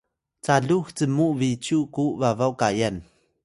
calux 0.45 0.87
cmu 0.97 1.27
bicyu 1.39 1.79
ku 1.93 2.03
babaw 2.19 2.51
kayan? 2.61 2.95